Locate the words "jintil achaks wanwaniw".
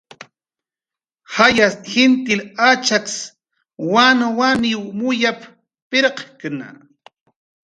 1.91-4.81